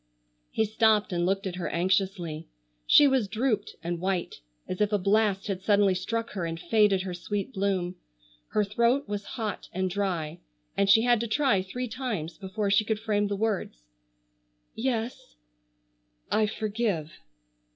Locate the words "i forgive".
16.31-17.11